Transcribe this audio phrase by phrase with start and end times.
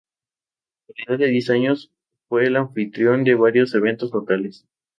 [0.87, 1.91] A la edad de diez años,
[2.27, 4.65] fue el anfitrión de varios eventos locales.